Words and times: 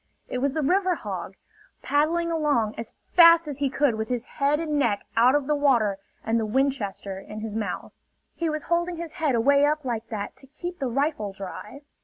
It 0.27 0.39
was 0.39 0.53
the 0.53 0.63
river 0.63 0.95
hog, 0.95 1.35
paddling 1.83 2.31
along 2.31 2.73
as 2.75 2.93
fast 3.13 3.47
as 3.47 3.59
he 3.59 3.69
could 3.69 3.93
with 3.93 4.07
his 4.09 4.25
head 4.25 4.59
and 4.59 4.79
neck 4.79 5.05
out 5.15 5.35
of 5.35 5.45
the 5.45 5.53
water 5.53 5.99
and 6.25 6.39
the 6.39 6.45
Winchester 6.47 7.19
in 7.19 7.41
his 7.41 7.53
mouth. 7.53 7.93
He 8.33 8.49
was 8.49 8.63
holding 8.63 8.95
his 8.97 9.11
head 9.21 9.35
away 9.35 9.63
up 9.63 9.85
like 9.85 10.07
that 10.07 10.35
to 10.37 10.47
keep 10.47 10.79
the 10.79 10.87
rifle 10.89 11.33
dry. 11.33 11.81